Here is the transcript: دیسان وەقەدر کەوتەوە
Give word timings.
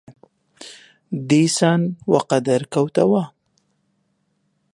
دیسان 1.29 1.81
وەقەدر 2.11 2.61
کەوتەوە 2.73 3.23